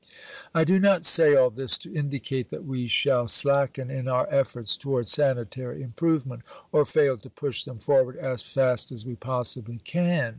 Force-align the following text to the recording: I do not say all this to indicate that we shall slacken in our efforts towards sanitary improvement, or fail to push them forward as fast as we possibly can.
I 0.55 0.63
do 0.63 0.79
not 0.79 1.05
say 1.05 1.35
all 1.35 1.51
this 1.51 1.77
to 1.77 1.93
indicate 1.93 2.49
that 2.49 2.65
we 2.65 2.87
shall 2.87 3.27
slacken 3.27 3.91
in 3.91 4.07
our 4.07 4.27
efforts 4.33 4.75
towards 4.75 5.11
sanitary 5.11 5.83
improvement, 5.83 6.41
or 6.71 6.85
fail 6.85 7.19
to 7.19 7.29
push 7.29 7.63
them 7.65 7.77
forward 7.77 8.15
as 8.17 8.41
fast 8.41 8.91
as 8.91 9.05
we 9.05 9.13
possibly 9.15 9.77
can. 9.77 10.29